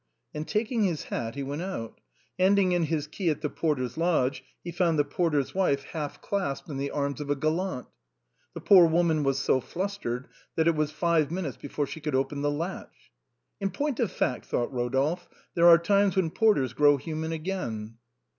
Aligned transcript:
And 0.33 0.47
taking 0.47 0.81
his 0.85 1.03
hat 1.03 1.35
he 1.35 1.43
went 1.43 1.61
out. 1.61 2.01
Handing 2.39 2.71
in 2.71 2.85
his 2.85 3.05
key 3.05 3.29
at 3.29 3.41
the 3.41 3.51
porter's 3.51 3.99
lodge 3.99 4.43
he 4.63 4.71
found 4.71 4.97
the 4.97 5.03
porter's 5.05 5.53
wife 5.53 5.83
half 5.83 6.19
clasped 6.23 6.67
in 6.71 6.77
the 6.77 6.89
arms 6.89 7.21
of 7.21 7.29
a 7.29 7.35
gallant. 7.35 7.85
The 8.55 8.61
poor 8.61 8.87
woman 8.87 9.21
was 9.21 9.37
so 9.37 9.59
flustered 9.61 10.27
that 10.55 10.67
it 10.67 10.75
was 10.75 10.89
five 10.89 11.29
minutes 11.29 11.57
before 11.57 11.85
she 11.85 11.99
could 12.01 12.13
draw 12.13 12.23
the 12.23 12.49
latch." 12.49 13.11
In 13.61 13.69
point 13.69 13.99
of 13.99 14.11
fact," 14.11 14.45
thought 14.47 14.73
Eodolphe," 14.73 15.27
there 15.53 15.67
are 15.69 15.77
times 15.77 16.15
when 16.15 16.31
porters 16.31 16.73
grow 16.73 16.97
human 16.97 17.31
again." 17.31 17.97